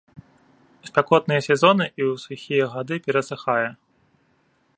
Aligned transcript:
У 0.85 0.89
спякотныя 0.89 1.41
сезоны 1.49 1.85
і 1.91 2.01
ў 2.11 2.25
сухія 2.25 2.65
гады 2.75 2.95
перасыхае. 3.11 3.65